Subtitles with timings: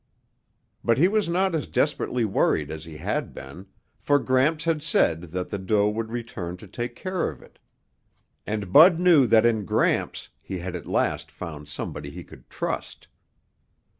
[0.83, 3.67] But he was not as desperately worried as he had been,
[3.99, 7.59] for Gramps had said that the doe would return to take care of it.
[8.47, 13.09] And Bud knew that in Gramps he had at last found somebody he could trust.